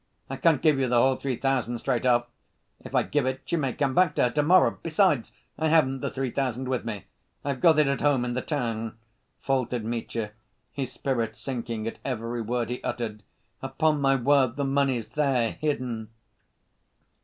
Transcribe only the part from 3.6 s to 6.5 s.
come back to her to‐morrow.... Besides, I haven't the three